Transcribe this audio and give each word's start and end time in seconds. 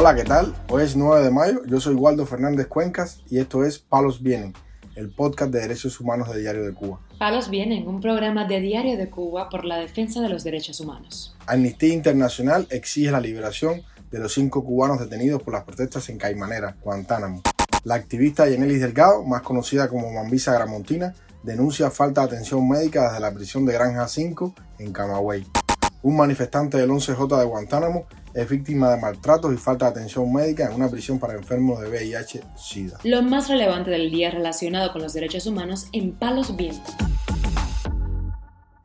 Hola, 0.00 0.14
¿qué 0.14 0.24
tal? 0.24 0.54
Hoy 0.70 0.82
es 0.82 0.96
9 0.96 1.22
de 1.22 1.30
mayo, 1.30 1.60
yo 1.66 1.78
soy 1.78 1.94
Waldo 1.94 2.24
Fernández 2.24 2.68
Cuencas 2.68 3.20
y 3.28 3.38
esto 3.38 3.66
es 3.66 3.80
Palos 3.80 4.22
Vienen, 4.22 4.54
el 4.94 5.10
podcast 5.10 5.52
de 5.52 5.60
derechos 5.60 6.00
humanos 6.00 6.32
de 6.32 6.40
Diario 6.40 6.64
de 6.64 6.72
Cuba. 6.72 7.00
Palos 7.18 7.50
Vienen, 7.50 7.86
un 7.86 8.00
programa 8.00 8.46
de 8.46 8.60
Diario 8.60 8.96
de 8.96 9.10
Cuba 9.10 9.50
por 9.50 9.66
la 9.66 9.76
defensa 9.76 10.22
de 10.22 10.30
los 10.30 10.42
derechos 10.42 10.80
humanos. 10.80 11.36
Amnistía 11.46 11.92
Internacional 11.92 12.66
exige 12.70 13.10
la 13.10 13.20
liberación 13.20 13.82
de 14.10 14.18
los 14.20 14.32
cinco 14.32 14.64
cubanos 14.64 15.00
detenidos 15.00 15.42
por 15.42 15.52
las 15.52 15.64
protestas 15.64 16.08
en 16.08 16.16
Caimanera, 16.16 16.78
Guantánamo. 16.82 17.42
La 17.84 17.96
activista 17.96 18.48
Yenelis 18.48 18.80
Delgado, 18.80 19.22
más 19.24 19.42
conocida 19.42 19.86
como 19.90 20.10
Mambisa 20.10 20.54
Gramontina, 20.54 21.14
denuncia 21.42 21.90
falta 21.90 22.22
de 22.22 22.28
atención 22.28 22.66
médica 22.66 23.08
desde 23.08 23.20
la 23.20 23.34
prisión 23.34 23.66
de 23.66 23.74
Granja 23.74 24.08
5 24.08 24.54
en 24.78 24.94
Camagüey. 24.94 25.46
Un 26.02 26.16
manifestante 26.16 26.78
del 26.78 26.88
11J 26.88 27.38
de 27.38 27.44
Guantánamo 27.44 28.06
es 28.34 28.48
víctima 28.48 28.90
de 28.90 29.00
maltratos 29.00 29.52
y 29.52 29.56
falta 29.56 29.86
de 29.86 29.92
atención 29.92 30.32
médica 30.32 30.66
en 30.66 30.74
una 30.74 30.88
prisión 30.88 31.18
para 31.18 31.34
enfermos 31.34 31.80
de 31.80 31.88
VIH-Sida. 31.88 32.98
Lo 33.04 33.22
más 33.22 33.48
relevante 33.48 33.90
del 33.90 34.10
día 34.10 34.30
relacionado 34.30 34.92
con 34.92 35.02
los 35.02 35.12
derechos 35.12 35.46
humanos 35.46 35.88
en 35.92 36.12
Palos 36.12 36.56
Vientos. 36.56 36.94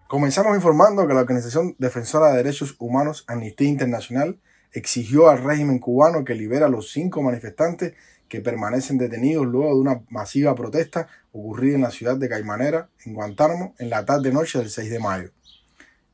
Comenzamos 0.08 0.56
informando 0.56 1.08
que 1.08 1.14
la 1.14 1.22
Organización 1.22 1.76
Defensora 1.78 2.30
de 2.30 2.38
Derechos 2.38 2.76
Humanos 2.80 3.26
Amnistía 3.28 3.68
Internacional 3.68 4.40
exigió 4.72 5.30
al 5.30 5.44
régimen 5.44 5.80
cubano 5.80 6.24
que 6.24 6.36
libera 6.36 6.66
a 6.66 6.70
los 6.70 6.92
cinco 6.92 7.22
manifestantes 7.22 7.94
que 8.28 8.42
permanecen 8.42 8.98
detenidos 8.98 9.46
luego 9.46 9.70
de 9.70 9.80
una 9.80 10.02
masiva 10.10 10.56
protesta 10.56 11.08
ocurrida 11.32 11.76
en 11.76 11.82
la 11.82 11.92
ciudad 11.92 12.18
de 12.18 12.28
Caimanera, 12.28 12.90
en 13.06 13.14
Guantánamo, 13.14 13.76
en 13.78 13.90
la 13.90 14.06
tarde-noche 14.06 14.60
del 14.60 14.70
6 14.70 14.90
de 14.90 15.00
mayo. 15.00 15.32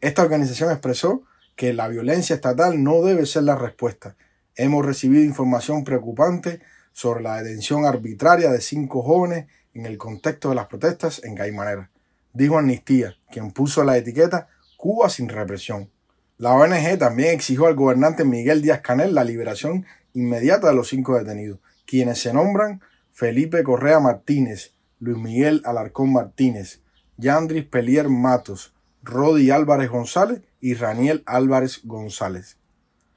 Esta 0.02 0.24
organización 0.24 0.72
expresó 0.72 1.24
que 1.62 1.74
la 1.74 1.88
violencia 1.88 2.34
estatal 2.34 2.84
no 2.84 3.04
debe 3.04 3.28
ser 3.28 3.44
la 3.44 3.56
respuesta. 3.56 4.16
Hemos 4.56 4.84
recibido 4.84 5.24
información 5.24 5.84
preocupante 5.84 6.60
sobre 6.92 7.22
la 7.22 7.40
detención 7.40 7.86
arbitraria 7.86 8.50
de 8.50 8.62
cinco 8.62 9.04
jóvenes 9.04 9.46
en 9.76 9.86
el 9.86 10.00
contexto 10.00 10.50
de 10.50 10.56
las 10.56 10.66
protestas 10.66 11.24
en 11.24 11.36
Caimanera. 11.36 11.92
Dijo 12.34 12.58
Amnistía, 12.58 13.16
quien 13.32 13.52
puso 13.52 13.84
la 13.84 13.96
etiqueta 13.96 14.48
Cuba 14.76 15.08
sin 15.08 15.30
represión. 15.30 15.92
La 16.40 16.56
ONG 16.56 16.98
también 16.98 17.36
exigió 17.36 17.68
al 17.68 17.76
gobernante 17.76 18.26
Miguel 18.26 18.64
Díaz 18.64 18.82
Canel 18.82 19.14
la 19.14 19.24
liberación 19.24 19.86
inmediata 20.16 20.70
de 20.70 20.74
los 20.74 20.90
cinco 20.90 21.16
detenidos, 21.16 21.60
quienes 21.86 22.18
se 22.18 22.34
nombran 22.34 22.82
Felipe 23.12 23.62
Correa 23.62 24.00
Martínez, 24.00 24.74
Luis 24.98 25.20
Miguel 25.20 25.62
Alarcón 25.64 26.12
Martínez, 26.12 26.82
Yandris 27.18 27.66
Pelier 27.66 28.10
Matos, 28.10 28.74
Rodi 29.04 29.52
Álvarez 29.52 29.90
González 29.90 30.42
y 30.60 30.76
Raniel 30.76 31.24
Álvarez 31.26 31.82
González. 31.84 32.58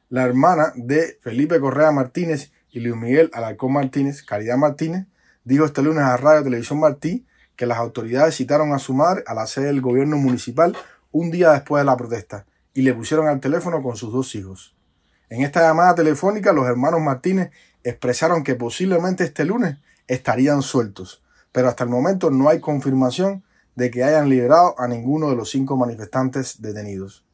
La 0.08 0.24
hermana 0.24 0.72
de 0.76 1.18
Felipe 1.22 1.60
Correa 1.60 1.92
Martínez 1.92 2.52
y 2.70 2.80
Luis 2.80 2.96
Miguel 2.96 3.30
Alarcón 3.32 3.72
Martínez, 3.72 4.22
Caridad 4.22 4.56
Martínez, 4.56 5.06
dijo 5.44 5.64
este 5.64 5.82
lunes 5.82 6.04
a 6.04 6.16
Radio 6.16 6.42
Televisión 6.42 6.80
Martí 6.80 7.26
que 7.56 7.66
las 7.66 7.78
autoridades 7.78 8.34
citaron 8.34 8.72
a 8.72 8.78
su 8.78 8.94
madre 8.94 9.22
a 9.26 9.34
la 9.34 9.46
sede 9.46 9.66
del 9.66 9.80
gobierno 9.80 10.16
municipal 10.16 10.76
un 11.12 11.30
día 11.30 11.52
después 11.52 11.80
de 11.80 11.84
la 11.84 11.96
protesta 11.96 12.46
y 12.72 12.82
le 12.82 12.94
pusieron 12.94 13.28
al 13.28 13.40
teléfono 13.40 13.82
con 13.82 13.96
sus 13.96 14.12
dos 14.12 14.34
hijos. 14.34 14.74
En 15.28 15.42
esta 15.42 15.60
llamada 15.60 15.94
telefónica 15.94 16.52
los 16.52 16.66
hermanos 16.66 17.00
Martínez 17.00 17.50
expresaron 17.82 18.42
que 18.42 18.54
posiblemente 18.54 19.24
este 19.24 19.44
lunes 19.44 19.76
estarían 20.06 20.62
sueltos, 20.62 21.22
pero 21.52 21.68
hasta 21.68 21.84
el 21.84 21.90
momento 21.90 22.30
no 22.30 22.48
hay 22.48 22.60
confirmación 22.60 23.44
de 23.74 23.90
que 23.90 24.04
hayan 24.04 24.28
liberado 24.28 24.74
a 24.78 24.86
ninguno 24.88 25.30
de 25.30 25.36
los 25.36 25.50
cinco 25.50 25.76
manifestantes 25.76 26.60
detenidos. 26.60 27.24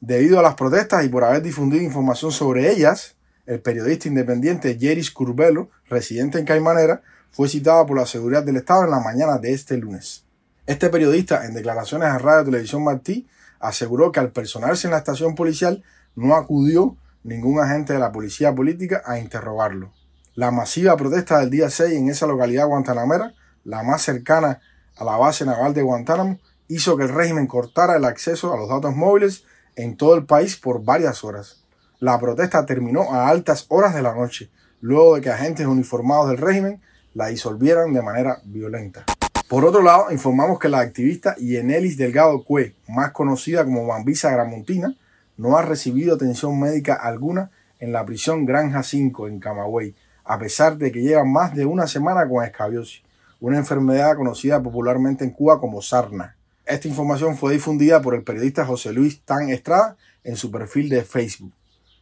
Debido 0.00 0.38
a 0.38 0.42
las 0.42 0.54
protestas 0.54 1.04
y 1.04 1.08
por 1.08 1.24
haber 1.24 1.42
difundido 1.42 1.82
información 1.82 2.32
sobre 2.32 2.70
ellas, 2.72 3.16
el 3.46 3.60
periodista 3.60 4.08
independiente 4.08 4.78
Jeris 4.78 5.10
Curbelo, 5.10 5.70
residente 5.88 6.38
en 6.38 6.44
Caimanera, 6.44 7.02
fue 7.30 7.48
citado 7.48 7.86
por 7.86 7.96
la 7.96 8.06
seguridad 8.06 8.42
del 8.42 8.56
Estado 8.56 8.84
en 8.84 8.90
la 8.90 9.00
mañana 9.00 9.38
de 9.38 9.52
este 9.52 9.76
lunes. 9.76 10.24
Este 10.66 10.90
periodista, 10.90 11.44
en 11.46 11.54
declaraciones 11.54 12.08
a 12.08 12.18
Radio 12.18 12.44
Televisión 12.44 12.84
Martí, 12.84 13.26
aseguró 13.58 14.12
que 14.12 14.20
al 14.20 14.32
personarse 14.32 14.86
en 14.86 14.92
la 14.92 14.98
estación 14.98 15.34
policial 15.34 15.82
no 16.14 16.36
acudió 16.36 16.96
ningún 17.24 17.60
agente 17.60 17.92
de 17.92 17.98
la 17.98 18.12
policía 18.12 18.54
política 18.54 19.02
a 19.04 19.18
interrogarlo. 19.18 19.92
La 20.34 20.50
masiva 20.50 20.96
protesta 20.96 21.38
del 21.38 21.50
día 21.50 21.70
6 21.70 21.92
en 21.92 22.08
esa 22.08 22.26
localidad 22.26 22.66
guantanamera, 22.66 23.34
la 23.64 23.82
más 23.82 24.02
cercana 24.02 24.60
a 24.96 25.04
la 25.04 25.16
base 25.16 25.44
naval 25.44 25.74
de 25.74 25.82
Guantánamo 25.82 26.38
hizo 26.68 26.96
que 26.96 27.04
el 27.04 27.10
régimen 27.10 27.46
cortara 27.46 27.96
el 27.96 28.04
acceso 28.04 28.52
a 28.52 28.56
los 28.56 28.68
datos 28.68 28.94
móviles 28.94 29.44
en 29.76 29.96
todo 29.96 30.14
el 30.14 30.24
país 30.24 30.56
por 30.56 30.84
varias 30.84 31.24
horas. 31.24 31.62
La 31.98 32.18
protesta 32.18 32.66
terminó 32.66 33.12
a 33.12 33.28
altas 33.28 33.66
horas 33.68 33.94
de 33.94 34.02
la 34.02 34.14
noche, 34.14 34.50
luego 34.80 35.14
de 35.14 35.20
que 35.20 35.30
agentes 35.30 35.66
uniformados 35.66 36.28
del 36.28 36.38
régimen 36.38 36.80
la 37.14 37.28
disolvieran 37.28 37.92
de 37.92 38.02
manera 38.02 38.40
violenta. 38.44 39.04
Por 39.48 39.64
otro 39.64 39.82
lado, 39.82 40.10
informamos 40.10 40.58
que 40.58 40.68
la 40.68 40.80
activista 40.80 41.36
Yenelis 41.36 41.98
Delgado 41.98 42.42
Cue, 42.42 42.74
más 42.88 43.12
conocida 43.12 43.64
como 43.64 43.86
Bambisa 43.86 44.30
Gramontina, 44.30 44.96
no 45.36 45.56
ha 45.56 45.62
recibido 45.62 46.14
atención 46.14 46.58
médica 46.58 46.94
alguna 46.94 47.50
en 47.78 47.92
la 47.92 48.04
prisión 48.04 48.46
Granja 48.46 48.82
5 48.82 49.28
en 49.28 49.40
Camagüey, 49.40 49.94
a 50.24 50.38
pesar 50.38 50.78
de 50.78 50.90
que 50.90 51.02
lleva 51.02 51.24
más 51.24 51.54
de 51.54 51.66
una 51.66 51.86
semana 51.86 52.26
con 52.28 52.44
escabiosis 52.44 53.02
una 53.42 53.58
enfermedad 53.58 54.16
conocida 54.16 54.62
popularmente 54.62 55.24
en 55.24 55.32
Cuba 55.32 55.58
como 55.58 55.82
sarna. 55.82 56.36
Esta 56.64 56.86
información 56.86 57.36
fue 57.36 57.52
difundida 57.52 58.00
por 58.00 58.14
el 58.14 58.22
periodista 58.22 58.64
José 58.64 58.92
Luis 58.92 59.20
Tan 59.24 59.48
Estrada 59.48 59.96
en 60.22 60.36
su 60.36 60.52
perfil 60.52 60.88
de 60.88 61.02
Facebook. 61.02 61.52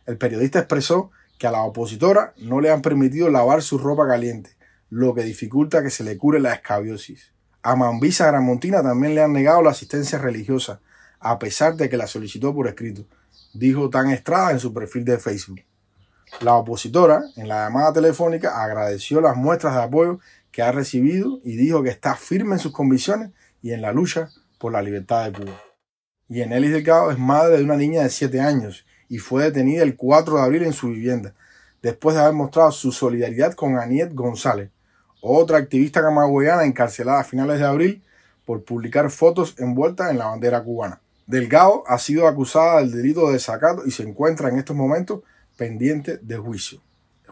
El 0.05 0.19
periodista 0.19 0.59
expresó 0.59 1.11
que 1.39 1.47
a 1.47 1.51
la 1.51 1.63
opositora 1.63 2.35
no 2.37 2.61
le 2.61 2.71
han 2.71 2.83
permitido 2.83 3.31
lavar 3.31 3.63
su 3.63 3.79
ropa 3.79 4.07
caliente, 4.07 4.51
lo 4.91 5.15
que 5.15 5.23
dificulta 5.23 5.83
que 5.83 5.89
se 5.89 6.05
le 6.05 6.19
cure 6.19 6.41
la 6.41 6.53
escabiosis. 6.53 7.33
A 7.63 7.75
Mambisa 7.75 8.27
Gramontina 8.27 8.83
también 8.83 9.15
le 9.15 9.23
han 9.23 9.33
negado 9.33 9.63
la 9.63 9.71
asistencia 9.71 10.19
religiosa, 10.19 10.81
a 11.21 11.39
pesar 11.39 11.75
de 11.75 11.89
que 11.89 11.97
la 11.97 12.07
solicitó 12.07 12.55
por 12.55 12.69
escrito, 12.69 13.07
dijo 13.55 13.89
Tan 13.89 14.11
Estrada 14.11 14.51
en 14.51 14.61
su 14.61 14.75
perfil 14.75 15.07
de 15.07 15.17
Facebook. 15.17 15.61
La 16.41 16.55
opositora, 16.55 17.23
en 17.37 17.49
la 17.49 17.65
llamada 17.65 17.93
telefónica, 17.93 18.63
agradeció 18.63 19.21
las 19.21 19.37
muestras 19.37 19.75
de 19.75 19.83
apoyo 19.83 20.21
que 20.53 20.63
ha 20.63 20.73
recibido 20.73 21.41
y 21.45 21.57
dijo 21.57 21.83
que 21.83 21.91
está 21.91 22.17
firme 22.17 22.55
en 22.55 22.59
sus 22.59 22.73
convicciones 22.73 23.31
y 23.63 23.73
en 23.73 23.83
la 23.83 23.93
lucha 23.93 24.31
por 24.59 24.73
la 24.73 24.83
libertad 24.83 25.25
de 25.25 25.39
Cuba. 25.39 25.61
Yenelis 26.29 26.73
Delgado 26.73 27.11
es 27.11 27.19
madre 27.19 27.59
de 27.59 27.65
una 27.65 27.77
niña 27.77 28.03
de 28.03 28.11
7 28.11 28.41
años 28.41 28.87
y 29.09 29.19
fue 29.19 29.45
detenida 29.45 29.83
el 29.83 29.97
4 29.97 30.37
de 30.37 30.43
abril 30.43 30.63
en 30.63 30.73
su 30.73 30.89
vivienda, 30.89 31.35
después 31.83 32.15
de 32.15 32.23
haber 32.23 32.35
mostrado 32.35 32.71
su 32.71 32.93
solidaridad 32.93 33.55
con 33.55 33.79
Aniet 33.79 34.15
González, 34.15 34.71
otra 35.21 35.59
activista 35.59 36.03
camagüeyana 36.03 36.65
encarcelada 36.65 37.21
a 37.21 37.25
finales 37.25 37.59
de 37.59 37.67
abril 37.67 38.03
por 38.47 38.65
publicar 38.65 39.11
fotos 39.11 39.55
envueltas 39.59 40.11
en 40.11 40.19
la 40.19 40.27
bandera 40.27 40.63
cubana. 40.63 41.01
Delgado 41.27 41.85
ha 41.87 41.99
sido 41.99 42.27
acusada 42.27 42.81
del 42.81 42.91
delito 42.91 43.27
de 43.27 43.35
desacato 43.35 43.87
y 43.87 43.91
se 43.91 44.03
encuentra 44.03 44.49
en 44.49 44.59
estos 44.59 44.75
momentos 44.75 45.21
pendiente 45.57 46.19
de 46.19 46.37
juicio. 46.37 46.81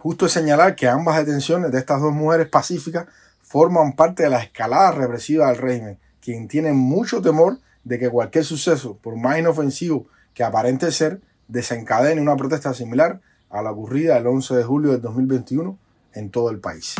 Justo 0.01 0.27
es 0.27 0.33
señalar 0.33 0.77
que 0.77 0.87
ambas 0.87 1.17
detenciones 1.17 1.73
de 1.73 1.79
estas 1.79 2.01
dos 2.01 2.13
mujeres 2.13 2.47
pacíficas 2.47 3.07
forman 3.43 3.95
parte 3.95 4.23
de 4.23 4.31
la 4.31 4.41
escalada 4.41 4.93
represiva 4.93 5.49
del 5.49 5.57
régimen, 5.57 5.99
quien 6.21 6.47
tiene 6.47 6.73
mucho 6.73 7.21
temor 7.21 7.59
de 7.83 7.99
que 7.99 8.09
cualquier 8.09 8.45
suceso, 8.45 8.97
por 9.03 9.17
más 9.17 9.41
inofensivo 9.41 10.07
que 10.35 10.45
aparente 10.45 10.93
ser, 10.93 11.21
desencadene 11.49 12.21
una 12.21 12.37
protesta 12.37 12.73
similar 12.75 13.21
a 13.51 13.61
la 13.61 13.73
ocurrida 13.73 14.17
el 14.19 14.29
11 14.29 14.55
de 14.55 14.63
julio 14.63 14.93
del 14.93 15.01
2021 15.01 15.77
en 16.15 16.31
todo 16.31 16.51
el 16.51 16.61
país. 16.61 16.95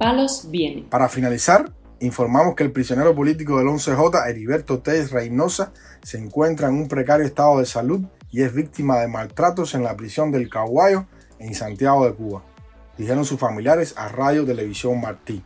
Palos 0.00 0.48
viene. 0.50 0.84
Para 0.90 1.08
finalizar, 1.08 1.70
informamos 2.00 2.56
que 2.56 2.64
el 2.64 2.72
prisionero 2.72 3.14
político 3.14 3.58
del 3.58 3.68
11J, 3.68 4.28
Heriberto 4.28 4.80
Teix 4.80 5.12
Reynosa, 5.12 5.72
se 6.02 6.18
encuentra 6.18 6.66
en 6.66 6.74
un 6.74 6.88
precario 6.88 7.24
estado 7.24 7.60
de 7.60 7.66
salud 7.66 8.04
y 8.32 8.42
es 8.42 8.54
víctima 8.54 8.98
de 8.98 9.08
maltratos 9.08 9.74
en 9.74 9.84
la 9.84 9.96
prisión 9.96 10.32
del 10.32 10.48
Caguayo 10.48 11.06
en 11.38 11.54
Santiago 11.54 12.06
de 12.06 12.14
Cuba, 12.14 12.42
dijeron 12.96 13.24
sus 13.24 13.38
familiares 13.38 13.94
a 13.96 14.08
Radio 14.08 14.44
Televisión 14.44 15.00
Martí. 15.00 15.42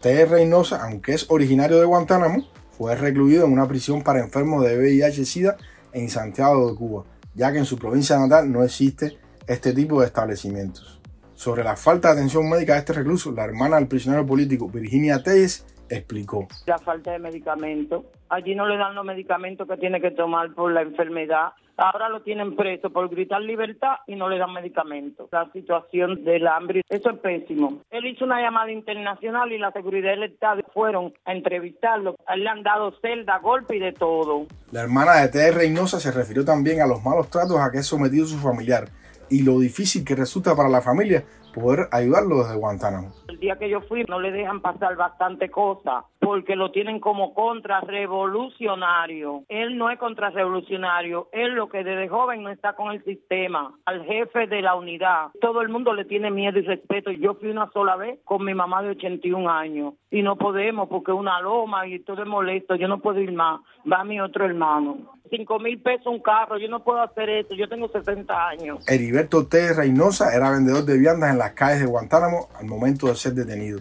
T. 0.00 0.24
Reynosa, 0.24 0.82
aunque 0.84 1.12
es 1.12 1.30
originario 1.30 1.78
de 1.78 1.84
Guantánamo, 1.84 2.48
fue 2.70 2.94
recluido 2.94 3.44
en 3.44 3.52
una 3.52 3.68
prisión 3.68 4.02
para 4.02 4.20
enfermos 4.20 4.64
de 4.64 4.78
VIH-Sida 4.78 5.56
en 5.92 6.08
Santiago 6.08 6.70
de 6.70 6.76
Cuba, 6.76 7.04
ya 7.34 7.52
que 7.52 7.58
en 7.58 7.66
su 7.66 7.78
provincia 7.78 8.18
natal 8.18 8.50
no 8.50 8.62
existe 8.62 9.18
este 9.46 9.74
tipo 9.74 10.00
de 10.00 10.06
establecimientos. 10.06 11.00
Sobre 11.34 11.64
la 11.64 11.76
falta 11.76 12.08
de 12.08 12.14
atención 12.14 12.48
médica 12.48 12.74
de 12.74 12.80
este 12.80 12.92
recluso, 12.92 13.32
la 13.32 13.44
hermana 13.44 13.76
del 13.76 13.88
prisionero 13.88 14.24
político 14.24 14.68
Virginia 14.68 15.22
Telles 15.22 15.66
explicó. 15.88 16.46
La 16.66 16.78
falta 16.78 17.12
de 17.12 17.18
medicamentos. 17.18 18.04
Allí 18.28 18.54
no 18.54 18.66
le 18.66 18.76
dan 18.76 18.94
los 18.94 19.04
medicamentos 19.04 19.66
que 19.66 19.76
tiene 19.76 20.00
que 20.00 20.12
tomar 20.12 20.54
por 20.54 20.72
la 20.72 20.82
enfermedad 20.82 21.52
Ahora 21.80 22.10
lo 22.10 22.20
tienen 22.20 22.56
preso 22.56 22.90
por 22.90 23.08
gritar 23.08 23.40
libertad 23.40 23.96
y 24.06 24.14
no 24.14 24.28
le 24.28 24.36
dan 24.36 24.52
medicamentos. 24.52 25.30
La 25.32 25.50
situación 25.50 26.24
del 26.24 26.46
hambre, 26.46 26.82
eso 26.90 27.08
es 27.08 27.18
pésimo. 27.20 27.80
Él 27.90 28.04
hizo 28.04 28.26
una 28.26 28.42
llamada 28.42 28.70
internacional 28.70 29.50
y 29.50 29.56
la 29.56 29.72
seguridad 29.72 30.10
del 30.10 30.24
Estado 30.24 30.60
fueron 30.74 31.14
a 31.24 31.32
entrevistarlo. 31.32 32.16
Le 32.36 32.48
han 32.50 32.62
dado 32.62 32.92
celda, 33.00 33.38
golpe 33.38 33.76
y 33.76 33.78
de 33.78 33.92
todo. 33.92 34.44
La 34.72 34.82
hermana 34.82 35.22
de 35.22 35.28
Ted 35.28 35.54
Reynosa 35.54 35.98
se 36.00 36.12
refirió 36.12 36.44
también 36.44 36.82
a 36.82 36.86
los 36.86 37.02
malos 37.02 37.30
tratos 37.30 37.58
a 37.58 37.70
que 37.70 37.78
es 37.78 37.86
sometido 37.86 38.26
su 38.26 38.36
familiar 38.36 38.88
y 39.30 39.42
lo 39.42 39.58
difícil 39.58 40.04
que 40.04 40.16
resulta 40.16 40.54
para 40.54 40.68
la 40.68 40.82
familia 40.82 41.24
poder 41.54 41.88
ayudarlo 41.92 42.38
desde 42.38 42.56
Guantánamo. 42.56 43.12
El 43.28 43.38
día 43.38 43.56
que 43.56 43.68
yo 43.68 43.80
fui 43.82 44.04
no 44.04 44.20
le 44.20 44.30
dejan 44.30 44.60
pasar 44.60 44.96
bastante 44.96 45.50
cosas 45.50 46.04
porque 46.20 46.54
lo 46.54 46.70
tienen 46.70 47.00
como 47.00 47.34
contrarrevolucionario. 47.34 49.44
Él 49.48 49.76
no 49.76 49.90
es 49.90 49.98
contrarrevolucionario, 49.98 51.28
él 51.32 51.54
lo 51.54 51.68
que 51.68 51.82
desde 51.82 52.08
joven 52.08 52.42
no 52.42 52.50
está 52.50 52.74
con 52.74 52.92
el 52.92 53.02
sistema, 53.04 53.74
al 53.84 54.04
jefe 54.04 54.46
de 54.46 54.62
la 54.62 54.76
unidad. 54.76 55.28
Todo 55.40 55.62
el 55.62 55.70
mundo 55.70 55.94
le 55.94 56.04
tiene 56.04 56.30
miedo 56.30 56.58
y 56.58 56.62
respeto. 56.62 57.10
Yo 57.10 57.34
fui 57.34 57.50
una 57.50 57.70
sola 57.72 57.96
vez 57.96 58.20
con 58.24 58.44
mi 58.44 58.54
mamá 58.54 58.82
de 58.82 58.90
81 58.90 59.50
años 59.50 59.94
y 60.10 60.22
no 60.22 60.36
podemos 60.36 60.88
porque 60.88 61.12
una 61.12 61.40
loma 61.40 61.88
y 61.88 61.98
todo 62.00 62.22
es 62.22 62.28
molesto. 62.28 62.76
Yo 62.76 62.86
no 62.86 63.00
puedo 63.00 63.20
ir 63.20 63.32
más. 63.32 63.60
Va 63.90 64.04
mi 64.04 64.20
otro 64.20 64.44
hermano. 64.44 65.19
Cinco 65.30 65.60
mil 65.60 65.80
pesos 65.80 66.08
un 66.08 66.20
carro, 66.20 66.58
yo 66.58 66.68
no 66.68 66.82
puedo 66.82 67.00
hacer 67.00 67.30
eso, 67.30 67.54
yo 67.54 67.68
tengo 67.68 67.88
60 67.88 68.48
años. 68.48 68.84
Heriberto 68.88 69.46
T. 69.46 69.72
Reynosa 69.74 70.34
era 70.34 70.50
vendedor 70.50 70.84
de 70.84 70.98
viandas 70.98 71.30
en 71.30 71.38
las 71.38 71.52
calles 71.52 71.80
de 71.80 71.86
Guantánamo 71.86 72.48
al 72.58 72.66
momento 72.66 73.06
de 73.06 73.14
ser 73.14 73.34
detenido. 73.34 73.80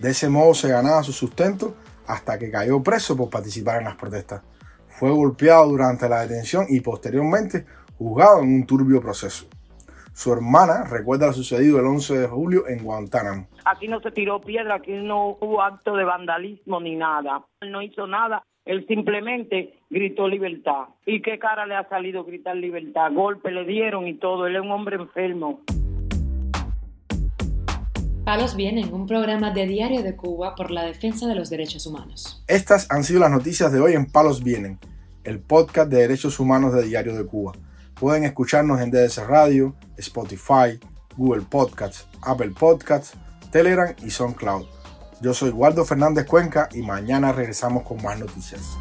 De 0.00 0.10
ese 0.10 0.28
modo 0.28 0.54
se 0.54 0.68
ganaba 0.68 1.04
su 1.04 1.12
sustento 1.12 1.76
hasta 2.08 2.38
que 2.38 2.50
cayó 2.50 2.82
preso 2.82 3.16
por 3.16 3.30
participar 3.30 3.78
en 3.78 3.84
las 3.84 3.94
protestas. 3.94 4.42
Fue 4.88 5.10
golpeado 5.10 5.68
durante 5.68 6.08
la 6.08 6.22
detención 6.22 6.66
y 6.68 6.80
posteriormente 6.80 7.64
juzgado 7.96 8.42
en 8.42 8.54
un 8.54 8.66
turbio 8.66 9.00
proceso. 9.00 9.46
Su 10.12 10.32
hermana 10.32 10.84
recuerda 10.84 11.26
lo 11.26 11.32
sucedido 11.32 11.78
el 11.78 11.86
11 11.86 12.18
de 12.18 12.26
julio 12.26 12.66
en 12.66 12.82
Guantánamo. 12.82 13.48
Aquí 13.66 13.86
no 13.86 14.00
se 14.00 14.10
tiró 14.10 14.40
piedra, 14.40 14.76
aquí 14.76 14.92
no 14.92 15.36
hubo 15.40 15.62
acto 15.62 15.94
de 15.94 16.04
vandalismo 16.04 16.80
ni 16.80 16.96
nada. 16.96 17.44
No 17.60 17.82
hizo 17.82 18.06
nada 18.06 18.42
él 18.66 18.84
simplemente 18.88 19.78
gritó 19.88 20.28
libertad. 20.28 20.88
¿Y 21.06 21.22
qué 21.22 21.38
cara 21.38 21.66
le 21.66 21.76
ha 21.76 21.88
salido 21.88 22.24
gritar 22.24 22.56
libertad? 22.56 23.12
Golpe 23.12 23.52
le 23.52 23.64
dieron 23.64 24.08
y 24.08 24.14
todo. 24.14 24.46
Él 24.46 24.56
es 24.56 24.62
un 24.62 24.72
hombre 24.72 24.96
enfermo. 24.96 25.60
Palos 28.24 28.56
Vienen, 28.56 28.92
un 28.92 29.06
programa 29.06 29.52
de 29.52 29.68
Diario 29.68 30.02
de 30.02 30.16
Cuba 30.16 30.56
por 30.56 30.72
la 30.72 30.84
defensa 30.84 31.28
de 31.28 31.36
los 31.36 31.48
derechos 31.48 31.86
humanos. 31.86 32.42
Estas 32.48 32.90
han 32.90 33.04
sido 33.04 33.20
las 33.20 33.30
noticias 33.30 33.72
de 33.72 33.78
hoy 33.78 33.92
en 33.92 34.06
Palos 34.06 34.42
Vienen, 34.42 34.80
el 35.22 35.38
podcast 35.38 35.88
de 35.88 35.98
derechos 35.98 36.40
humanos 36.40 36.74
de 36.74 36.82
Diario 36.82 37.14
de 37.14 37.24
Cuba. 37.24 37.52
Pueden 37.94 38.24
escucharnos 38.24 38.80
en 38.80 38.90
DDS 38.90 39.24
Radio, 39.28 39.76
Spotify, 39.96 40.80
Google 41.16 41.44
Podcasts, 41.48 42.08
Apple 42.20 42.50
Podcasts, 42.58 43.16
Telegram 43.52 43.94
y 44.04 44.10
SoundCloud. 44.10 44.75
Yo 45.20 45.32
soy 45.32 45.50
Waldo 45.50 45.84
Fernández 45.84 46.26
Cuenca 46.26 46.68
y 46.72 46.82
mañana 46.82 47.32
regresamos 47.32 47.84
con 47.84 48.02
más 48.02 48.18
noticias. 48.18 48.76